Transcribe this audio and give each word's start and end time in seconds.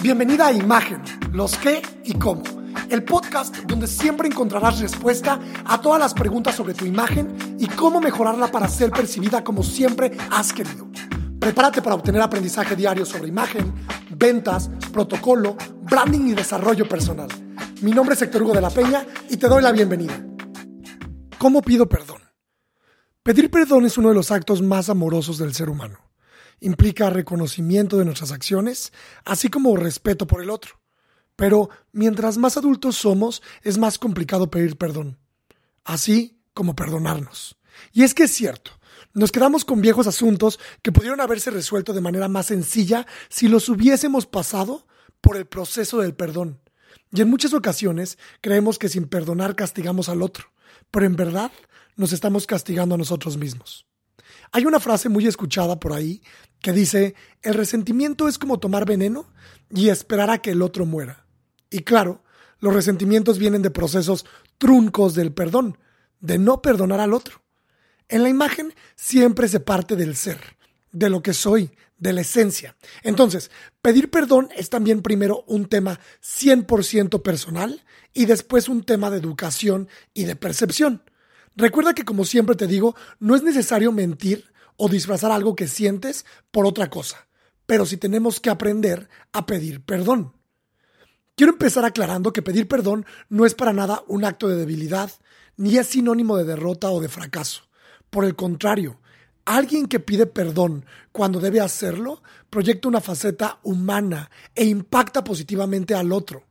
Bienvenida 0.00 0.46
a 0.46 0.52
Imagen, 0.52 1.02
los 1.32 1.58
qué 1.58 1.82
y 2.04 2.14
cómo, 2.14 2.44
el 2.88 3.02
podcast 3.02 3.56
donde 3.64 3.88
siempre 3.88 4.28
encontrarás 4.28 4.78
respuesta 4.78 5.40
a 5.64 5.80
todas 5.80 5.98
las 5.98 6.14
preguntas 6.14 6.54
sobre 6.54 6.72
tu 6.72 6.84
imagen 6.84 7.56
y 7.58 7.66
cómo 7.66 8.00
mejorarla 8.00 8.46
para 8.46 8.68
ser 8.68 8.92
percibida 8.92 9.42
como 9.42 9.64
siempre 9.64 10.16
has 10.30 10.52
querido. 10.52 10.86
Prepárate 11.40 11.82
para 11.82 11.96
obtener 11.96 12.22
aprendizaje 12.22 12.76
diario 12.76 13.04
sobre 13.04 13.26
imagen, 13.26 13.74
ventas, 14.10 14.70
protocolo, 14.92 15.56
branding 15.82 16.28
y 16.28 16.34
desarrollo 16.34 16.88
personal. 16.88 17.28
Mi 17.82 17.90
nombre 17.90 18.14
es 18.14 18.22
Héctor 18.22 18.44
Hugo 18.44 18.54
de 18.54 18.60
la 18.60 18.70
Peña 18.70 19.04
y 19.28 19.36
te 19.36 19.48
doy 19.48 19.62
la 19.62 19.72
bienvenida. 19.72 20.14
¿Cómo 21.38 21.60
pido 21.60 21.88
perdón? 21.88 22.22
Pedir 23.24 23.50
perdón 23.50 23.84
es 23.84 23.98
uno 23.98 24.10
de 24.10 24.14
los 24.14 24.30
actos 24.30 24.62
más 24.62 24.90
amorosos 24.90 25.38
del 25.38 25.54
ser 25.54 25.68
humano 25.68 26.07
implica 26.60 27.10
reconocimiento 27.10 27.98
de 27.98 28.04
nuestras 28.04 28.32
acciones, 28.32 28.92
así 29.24 29.48
como 29.48 29.76
respeto 29.76 30.26
por 30.26 30.42
el 30.42 30.50
otro. 30.50 30.80
Pero 31.36 31.70
mientras 31.92 32.36
más 32.36 32.56
adultos 32.56 32.96
somos, 32.96 33.42
es 33.62 33.78
más 33.78 33.98
complicado 33.98 34.50
pedir 34.50 34.76
perdón, 34.76 35.18
así 35.84 36.40
como 36.54 36.74
perdonarnos. 36.74 37.56
Y 37.92 38.02
es 38.02 38.12
que 38.12 38.24
es 38.24 38.32
cierto, 38.32 38.72
nos 39.14 39.32
quedamos 39.32 39.64
con 39.64 39.80
viejos 39.80 40.06
asuntos 40.06 40.58
que 40.82 40.92
pudieron 40.92 41.20
haberse 41.20 41.50
resuelto 41.50 41.92
de 41.92 42.00
manera 42.00 42.28
más 42.28 42.46
sencilla 42.46 43.06
si 43.28 43.48
los 43.48 43.68
hubiésemos 43.68 44.26
pasado 44.26 44.86
por 45.20 45.36
el 45.36 45.46
proceso 45.46 45.98
del 45.98 46.14
perdón. 46.14 46.60
Y 47.12 47.20
en 47.20 47.30
muchas 47.30 47.54
ocasiones 47.54 48.18
creemos 48.40 48.78
que 48.78 48.88
sin 48.88 49.08
perdonar 49.08 49.56
castigamos 49.56 50.08
al 50.08 50.22
otro, 50.22 50.52
pero 50.90 51.06
en 51.06 51.16
verdad 51.16 51.50
nos 51.96 52.12
estamos 52.12 52.46
castigando 52.46 52.94
a 52.94 52.98
nosotros 52.98 53.36
mismos. 53.36 53.87
Hay 54.52 54.64
una 54.64 54.80
frase 54.80 55.08
muy 55.08 55.26
escuchada 55.26 55.78
por 55.78 55.92
ahí 55.92 56.22
que 56.60 56.72
dice, 56.72 57.14
el 57.42 57.54
resentimiento 57.54 58.28
es 58.28 58.38
como 58.38 58.58
tomar 58.58 58.84
veneno 58.84 59.26
y 59.70 59.88
esperar 59.88 60.30
a 60.30 60.38
que 60.38 60.50
el 60.50 60.62
otro 60.62 60.86
muera. 60.86 61.26
Y 61.70 61.80
claro, 61.80 62.22
los 62.60 62.74
resentimientos 62.74 63.38
vienen 63.38 63.62
de 63.62 63.70
procesos 63.70 64.24
truncos 64.58 65.14
del 65.14 65.32
perdón, 65.32 65.78
de 66.20 66.38
no 66.38 66.62
perdonar 66.62 67.00
al 67.00 67.14
otro. 67.14 67.42
En 68.08 68.22
la 68.22 68.28
imagen 68.28 68.74
siempre 68.96 69.48
se 69.48 69.60
parte 69.60 69.94
del 69.94 70.16
ser, 70.16 70.40
de 70.90 71.10
lo 71.10 71.22
que 71.22 71.34
soy, 71.34 71.70
de 71.98 72.12
la 72.12 72.22
esencia. 72.22 72.76
Entonces, 73.02 73.50
pedir 73.82 74.10
perdón 74.10 74.48
es 74.56 74.70
también 74.70 75.02
primero 75.02 75.44
un 75.46 75.66
tema 75.66 76.00
100% 76.22 77.22
personal 77.22 77.84
y 78.14 78.26
después 78.26 78.68
un 78.68 78.82
tema 78.82 79.10
de 79.10 79.18
educación 79.18 79.88
y 80.14 80.24
de 80.24 80.36
percepción. 80.36 81.02
Recuerda 81.58 81.92
que 81.92 82.04
como 82.04 82.24
siempre 82.24 82.54
te 82.54 82.68
digo, 82.68 82.94
no 83.18 83.34
es 83.34 83.42
necesario 83.42 83.90
mentir 83.90 84.44
o 84.76 84.88
disfrazar 84.88 85.32
algo 85.32 85.56
que 85.56 85.66
sientes 85.66 86.24
por 86.52 86.66
otra 86.66 86.88
cosa, 86.88 87.26
pero 87.66 87.84
sí 87.84 87.96
tenemos 87.96 88.38
que 88.38 88.48
aprender 88.48 89.08
a 89.32 89.44
pedir 89.44 89.82
perdón. 89.82 90.34
Quiero 91.34 91.54
empezar 91.54 91.84
aclarando 91.84 92.32
que 92.32 92.42
pedir 92.42 92.68
perdón 92.68 93.06
no 93.28 93.44
es 93.44 93.54
para 93.54 93.72
nada 93.72 94.04
un 94.06 94.24
acto 94.24 94.46
de 94.46 94.54
debilidad, 94.54 95.10
ni 95.56 95.76
es 95.78 95.88
sinónimo 95.88 96.36
de 96.36 96.44
derrota 96.44 96.90
o 96.90 97.00
de 97.00 97.08
fracaso. 97.08 97.62
Por 98.08 98.24
el 98.24 98.36
contrario, 98.36 99.00
alguien 99.44 99.88
que 99.88 99.98
pide 99.98 100.26
perdón 100.26 100.86
cuando 101.10 101.40
debe 101.40 101.60
hacerlo 101.60 102.22
proyecta 102.50 102.86
una 102.86 103.00
faceta 103.00 103.58
humana 103.64 104.30
e 104.54 104.64
impacta 104.64 105.24
positivamente 105.24 105.96
al 105.96 106.12
otro. 106.12 106.44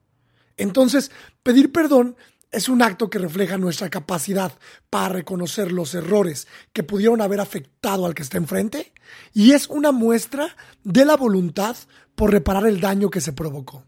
Entonces, 0.57 1.11
pedir 1.43 1.71
perdón 1.71 2.17
es 2.51 2.69
un 2.69 2.81
acto 2.81 3.09
que 3.09 3.19
refleja 3.19 3.57
nuestra 3.57 3.89
capacidad 3.89 4.53
para 4.89 5.09
reconocer 5.09 5.71
los 5.71 5.93
errores 5.93 6.47
que 6.73 6.83
pudieron 6.83 7.21
haber 7.21 7.39
afectado 7.39 8.05
al 8.05 8.13
que 8.15 8.23
está 8.23 8.37
enfrente 8.37 8.93
y 9.33 9.51
es 9.51 9.67
una 9.67 9.91
muestra 9.91 10.55
de 10.83 11.05
la 11.05 11.17
voluntad 11.17 11.75
por 12.15 12.31
reparar 12.31 12.65
el 12.65 12.79
daño 12.79 13.09
que 13.09 13.21
se 13.21 13.33
provocó. 13.33 13.83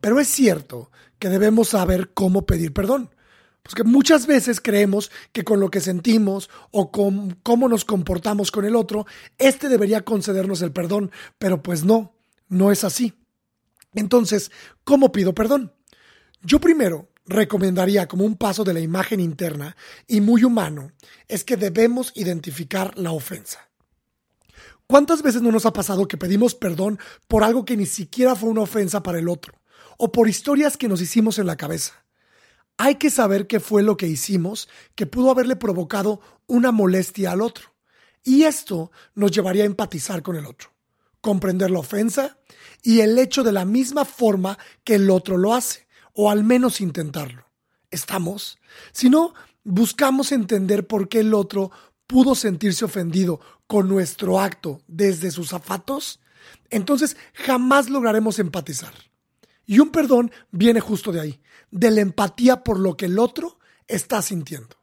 Pero 0.00 0.20
es 0.20 0.28
cierto 0.28 0.90
que 1.18 1.28
debemos 1.28 1.70
saber 1.70 2.10
cómo 2.14 2.46
pedir 2.46 2.72
perdón. 2.72 3.10
Porque 3.62 3.84
muchas 3.84 4.26
veces 4.26 4.60
creemos 4.62 5.10
que 5.32 5.44
con 5.44 5.60
lo 5.60 5.70
que 5.70 5.80
sentimos 5.80 6.48
o 6.70 6.90
con 6.90 7.38
cómo 7.42 7.68
nos 7.68 7.84
comportamos 7.84 8.50
con 8.50 8.64
el 8.64 8.74
otro, 8.74 9.06
este 9.36 9.68
debería 9.68 10.04
concedernos 10.04 10.62
el 10.62 10.72
perdón, 10.72 11.10
pero 11.38 11.62
pues 11.62 11.84
no, 11.84 12.14
no 12.48 12.72
es 12.72 12.82
así. 12.84 13.12
Entonces, 13.94 14.50
¿cómo 14.84 15.12
pido 15.12 15.34
perdón? 15.34 15.74
Yo 16.40 16.60
primero 16.60 17.08
recomendaría 17.28 18.08
como 18.08 18.24
un 18.24 18.36
paso 18.36 18.64
de 18.64 18.74
la 18.74 18.80
imagen 18.80 19.20
interna 19.20 19.76
y 20.06 20.20
muy 20.20 20.44
humano 20.44 20.92
es 21.28 21.44
que 21.44 21.56
debemos 21.56 22.12
identificar 22.14 22.96
la 22.96 23.12
ofensa. 23.12 23.68
¿Cuántas 24.86 25.22
veces 25.22 25.42
no 25.42 25.52
nos 25.52 25.66
ha 25.66 25.72
pasado 25.74 26.08
que 26.08 26.16
pedimos 26.16 26.54
perdón 26.54 26.98
por 27.28 27.44
algo 27.44 27.66
que 27.66 27.76
ni 27.76 27.84
siquiera 27.84 28.34
fue 28.34 28.48
una 28.48 28.62
ofensa 28.62 29.02
para 29.02 29.18
el 29.18 29.28
otro 29.28 29.52
o 29.98 30.10
por 30.10 30.28
historias 30.28 30.78
que 30.78 30.88
nos 30.88 31.02
hicimos 31.02 31.38
en 31.38 31.46
la 31.46 31.56
cabeza? 31.56 32.04
Hay 32.78 32.94
que 32.94 33.10
saber 33.10 33.46
qué 33.46 33.60
fue 33.60 33.82
lo 33.82 33.96
que 33.96 34.06
hicimos 34.06 34.68
que 34.94 35.06
pudo 35.06 35.30
haberle 35.30 35.56
provocado 35.56 36.20
una 36.46 36.72
molestia 36.72 37.32
al 37.32 37.42
otro. 37.42 37.74
Y 38.24 38.44
esto 38.44 38.90
nos 39.14 39.30
llevaría 39.30 39.64
a 39.64 39.66
empatizar 39.66 40.22
con 40.22 40.36
el 40.36 40.46
otro, 40.46 40.70
comprender 41.20 41.70
la 41.70 41.80
ofensa 41.80 42.38
y 42.82 43.00
el 43.00 43.18
hecho 43.18 43.42
de 43.42 43.52
la 43.52 43.64
misma 43.64 44.04
forma 44.04 44.58
que 44.84 44.94
el 44.94 45.10
otro 45.10 45.36
lo 45.36 45.54
hace 45.54 45.87
o 46.20 46.32
al 46.32 46.42
menos 46.42 46.80
intentarlo. 46.80 47.44
¿Estamos? 47.92 48.58
Si 48.90 49.08
no, 49.08 49.34
buscamos 49.62 50.32
entender 50.32 50.84
por 50.84 51.08
qué 51.08 51.20
el 51.20 51.32
otro 51.32 51.70
pudo 52.08 52.34
sentirse 52.34 52.84
ofendido 52.84 53.38
con 53.68 53.88
nuestro 53.88 54.40
acto 54.40 54.80
desde 54.88 55.30
sus 55.30 55.50
zapatos, 55.50 56.18
entonces 56.70 57.16
jamás 57.34 57.88
lograremos 57.88 58.40
empatizar. 58.40 58.92
Y 59.64 59.78
un 59.78 59.90
perdón 59.90 60.32
viene 60.50 60.80
justo 60.80 61.12
de 61.12 61.20
ahí, 61.20 61.40
de 61.70 61.92
la 61.92 62.00
empatía 62.00 62.64
por 62.64 62.80
lo 62.80 62.96
que 62.96 63.06
el 63.06 63.20
otro 63.20 63.60
está 63.86 64.20
sintiendo. 64.20 64.74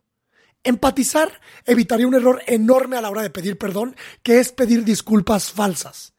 Empatizar 0.64 1.42
evitaría 1.66 2.08
un 2.08 2.16
error 2.16 2.44
enorme 2.48 2.96
a 2.96 3.02
la 3.02 3.10
hora 3.10 3.24
de 3.24 3.30
pedir 3.30 3.58
perdón, 3.58 3.98
que 4.24 4.40
es 4.40 4.54
pedir 4.54 4.86
disculpas 4.86 5.52
falsas. 5.52 6.15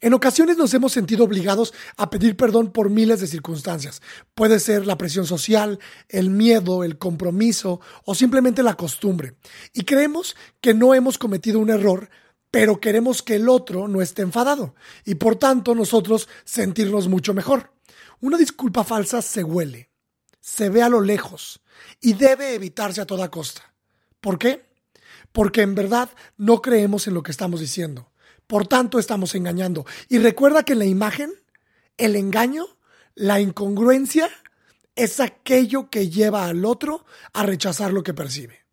En 0.00 0.14
ocasiones 0.14 0.56
nos 0.56 0.72
hemos 0.74 0.92
sentido 0.92 1.24
obligados 1.24 1.74
a 1.96 2.08
pedir 2.08 2.36
perdón 2.36 2.70
por 2.70 2.88
miles 2.88 3.20
de 3.20 3.26
circunstancias. 3.26 4.00
Puede 4.34 4.60
ser 4.60 4.86
la 4.86 4.96
presión 4.96 5.26
social, 5.26 5.80
el 6.08 6.30
miedo, 6.30 6.84
el 6.84 6.98
compromiso 6.98 7.80
o 8.04 8.14
simplemente 8.14 8.62
la 8.62 8.74
costumbre. 8.74 9.34
Y 9.72 9.82
creemos 9.82 10.36
que 10.60 10.72
no 10.72 10.94
hemos 10.94 11.18
cometido 11.18 11.58
un 11.58 11.70
error, 11.70 12.10
pero 12.52 12.80
queremos 12.80 13.22
que 13.22 13.34
el 13.36 13.48
otro 13.48 13.88
no 13.88 14.00
esté 14.00 14.22
enfadado 14.22 14.76
y 15.04 15.16
por 15.16 15.34
tanto 15.34 15.74
nosotros 15.74 16.28
sentirnos 16.44 17.08
mucho 17.08 17.34
mejor. 17.34 17.72
Una 18.20 18.38
disculpa 18.38 18.84
falsa 18.84 19.20
se 19.20 19.42
huele, 19.42 19.90
se 20.40 20.70
ve 20.70 20.82
a 20.82 20.88
lo 20.88 21.00
lejos 21.00 21.60
y 22.00 22.12
debe 22.12 22.54
evitarse 22.54 23.00
a 23.00 23.06
toda 23.06 23.32
costa. 23.32 23.74
¿Por 24.20 24.38
qué? 24.38 24.64
Porque 25.32 25.62
en 25.62 25.74
verdad 25.74 26.08
no 26.36 26.62
creemos 26.62 27.08
en 27.08 27.14
lo 27.14 27.24
que 27.24 27.32
estamos 27.32 27.58
diciendo 27.58 28.07
por 28.48 28.66
tanto, 28.66 28.98
estamos 28.98 29.34
engañando. 29.34 29.84
Y 30.08 30.18
recuerda 30.18 30.62
que 30.64 30.72
en 30.72 30.78
la 30.78 30.86
imagen, 30.86 31.34
el 31.98 32.16
engaño, 32.16 32.64
la 33.14 33.40
incongruencia, 33.40 34.30
es 34.96 35.20
aquello 35.20 35.90
que 35.90 36.08
lleva 36.08 36.46
al 36.46 36.64
otro 36.64 37.04
a 37.34 37.42
rechazar 37.42 37.92
lo 37.92 38.02
que 38.02 38.14
percibe. 38.14 38.64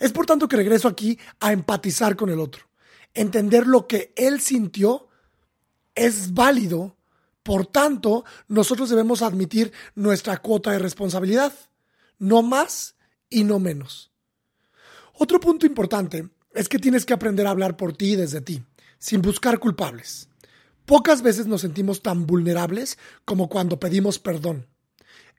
Es 0.00 0.10
por 0.10 0.24
tanto 0.24 0.48
que 0.48 0.56
regreso 0.56 0.88
aquí 0.88 1.18
a 1.38 1.52
empatizar 1.52 2.16
con 2.16 2.30
el 2.30 2.40
otro. 2.40 2.64
Entender 3.12 3.66
lo 3.66 3.86
que 3.86 4.14
él 4.16 4.40
sintió 4.40 5.08
es 5.94 6.32
válido. 6.32 6.96
Por 7.42 7.66
tanto, 7.66 8.24
nosotros 8.48 8.88
debemos 8.88 9.20
admitir 9.20 9.70
nuestra 9.94 10.38
cuota 10.38 10.70
de 10.70 10.78
responsabilidad. 10.78 11.52
No 12.18 12.40
más 12.40 12.94
y 13.28 13.44
no 13.44 13.58
menos. 13.58 14.12
Otro 15.12 15.40
punto 15.40 15.66
importante 15.66 16.30
es 16.54 16.70
que 16.70 16.78
tienes 16.78 17.04
que 17.04 17.12
aprender 17.12 17.46
a 17.46 17.50
hablar 17.50 17.76
por 17.76 17.94
ti 17.94 18.12
y 18.12 18.16
desde 18.16 18.40
ti 18.40 18.64
sin 19.04 19.20
buscar 19.20 19.58
culpables. 19.58 20.30
Pocas 20.86 21.20
veces 21.20 21.46
nos 21.46 21.60
sentimos 21.60 22.00
tan 22.00 22.26
vulnerables 22.26 22.96
como 23.26 23.50
cuando 23.50 23.78
pedimos 23.78 24.18
perdón. 24.18 24.66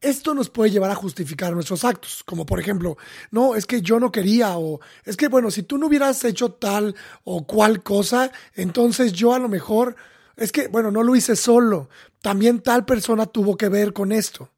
Esto 0.02 0.36
nos 0.36 0.52
puede 0.52 0.70
llevar 0.70 0.92
a 0.92 0.96
justificar 0.96 1.52
nuestros 1.56 1.84
actos, 1.84 2.24
como 2.24 2.46
por 2.46 2.60
ejemplo, 2.60 2.96
no, 3.32 3.56
es 3.56 3.66
que 3.66 3.82
yo 3.82 4.00
no 4.00 4.12
quería, 4.12 4.56
o 4.60 4.82
es 5.04 5.18
que, 5.18 5.30
bueno, 5.30 5.50
si 5.50 5.64
tú 5.64 5.80
no 5.80 5.88
hubieras 5.88 6.24
hecho 6.26 6.52
tal 6.52 6.96
o 7.24 7.48
cual 7.48 7.82
cosa, 7.82 8.32
entonces 8.54 9.14
yo 9.14 9.34
a 9.34 9.40
lo 9.40 9.50
mejor, 9.50 9.96
es 10.36 10.52
que, 10.52 10.68
bueno, 10.68 10.92
no 10.92 11.02
lo 11.02 11.16
hice 11.16 11.36
solo, 11.36 11.90
también 12.22 12.60
tal 12.60 12.86
persona 12.86 13.26
tuvo 13.26 13.58
que 13.58 13.70
ver 13.70 13.94
con 13.94 14.12
esto. 14.12 14.52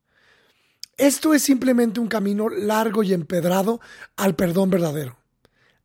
Esto 0.98 1.34
es 1.34 1.44
simplemente 1.44 2.02
un 2.02 2.08
camino 2.08 2.50
largo 2.50 3.04
y 3.04 3.14
empedrado 3.14 3.80
al 4.18 4.36
perdón 4.36 4.70
verdadero. 4.70 5.18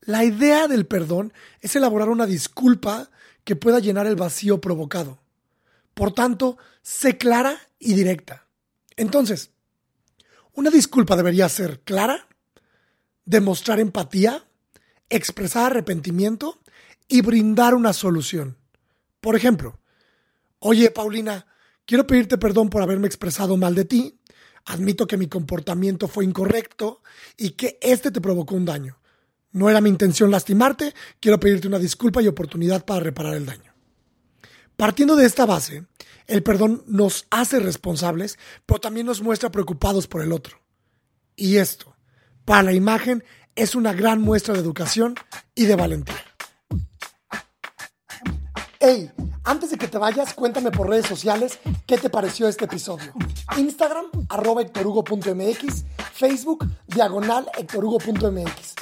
La 0.02 0.24
idea 0.24 0.68
del 0.68 0.86
perdón 0.86 1.32
es 1.60 1.74
elaborar 1.76 2.08
una 2.08 2.26
disculpa 2.26 3.10
que 3.44 3.56
pueda 3.56 3.78
llenar 3.78 4.06
el 4.06 4.16
vacío 4.16 4.60
provocado. 4.60 5.20
Por 5.94 6.12
tanto, 6.12 6.58
sé 6.82 7.18
clara 7.18 7.58
y 7.78 7.94
directa. 7.94 8.46
Entonces, 8.96 9.50
una 10.52 10.70
disculpa 10.70 11.16
debería 11.16 11.48
ser 11.48 11.80
clara, 11.80 12.28
demostrar 13.24 13.80
empatía, 13.80 14.44
expresar 15.08 15.72
arrepentimiento 15.72 16.60
y 17.08 17.22
brindar 17.22 17.74
una 17.74 17.92
solución. 17.92 18.58
Por 19.20 19.36
ejemplo, 19.36 19.78
oye 20.58 20.90
Paulina, 20.90 21.46
Quiero 21.84 22.06
pedirte 22.06 22.38
perdón 22.38 22.70
por 22.70 22.82
haberme 22.82 23.06
expresado 23.06 23.56
mal 23.56 23.74
de 23.74 23.84
ti. 23.84 24.18
Admito 24.64 25.06
que 25.06 25.16
mi 25.16 25.26
comportamiento 25.26 26.06
fue 26.06 26.24
incorrecto 26.24 27.02
y 27.36 27.50
que 27.50 27.78
este 27.82 28.10
te 28.10 28.20
provocó 28.20 28.54
un 28.54 28.64
daño. 28.64 28.98
No 29.52 29.68
era 29.68 29.80
mi 29.80 29.90
intención 29.90 30.30
lastimarte, 30.30 30.94
quiero 31.20 31.38
pedirte 31.38 31.68
una 31.68 31.78
disculpa 31.78 32.22
y 32.22 32.28
oportunidad 32.28 32.84
para 32.84 33.00
reparar 33.00 33.34
el 33.34 33.46
daño. 33.46 33.72
Partiendo 34.76 35.14
de 35.14 35.26
esta 35.26 35.46
base, 35.46 35.84
el 36.26 36.42
perdón 36.42 36.82
nos 36.86 37.26
hace 37.30 37.60
responsables, 37.60 38.38
pero 38.64 38.80
también 38.80 39.06
nos 39.06 39.20
muestra 39.20 39.50
preocupados 39.50 40.06
por 40.08 40.22
el 40.22 40.32
otro. 40.32 40.58
Y 41.36 41.58
esto, 41.58 41.94
para 42.44 42.62
la 42.62 42.72
imagen, 42.72 43.22
es 43.54 43.74
una 43.74 43.92
gran 43.92 44.20
muestra 44.20 44.54
de 44.54 44.60
educación 44.60 45.14
y 45.54 45.66
de 45.66 45.76
valentía. 45.76 46.24
Hey, 48.80 49.10
antes 49.44 49.70
de 49.70 49.78
que 49.78 49.86
te 49.86 49.98
vayas, 49.98 50.34
cuéntame 50.34 50.70
por 50.70 50.88
redes 50.88 51.06
sociales 51.06 51.60
qué 51.86 51.98
te 51.98 52.10
pareció 52.10 52.48
este 52.48 52.64
episodio. 52.64 53.12
Instagram, 53.56 54.06
arroba 54.28 54.62
Facebook, 56.14 56.66
diagonal 56.88 57.48
hectorhugo.mx. 57.56 58.81